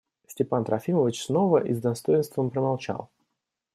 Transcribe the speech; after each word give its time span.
Степан 0.25 0.63
Трофимович 0.65 1.21
снова 1.25 1.63
и 1.63 1.75
с 1.75 1.79
достоинством 1.79 2.49
промолчал. 2.49 3.11